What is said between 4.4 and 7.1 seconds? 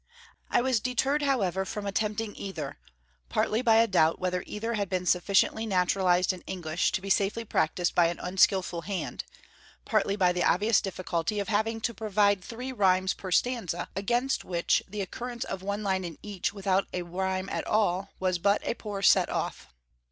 either had been sufficiently naturalized in English to be